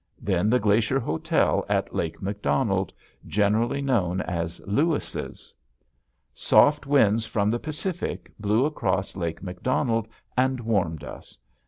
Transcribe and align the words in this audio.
Then 0.19 0.49
the 0.49 0.57
Glacier 0.57 0.99
Hotel 0.99 1.63
at 1.69 1.93
Lake 1.93 2.23
Macdonald, 2.23 2.91
generally 3.27 3.83
known 3.83 4.19
as 4.21 4.59
"Lewis's." 4.65 5.53
Soft 6.33 6.87
winds 6.87 7.27
from 7.27 7.51
the 7.51 7.59
Pacific 7.59 8.33
blew 8.39 8.65
across 8.65 9.15
Lake 9.15 9.43
Macdonald 9.43 10.07
and 10.35 10.59
warmed 10.59 11.03
us. 11.03 11.37